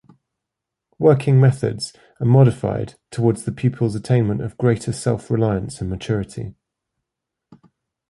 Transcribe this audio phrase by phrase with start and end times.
[0.97, 6.55] Working methods are modified towards the pupil's attainment of greater self-reliance and maturity.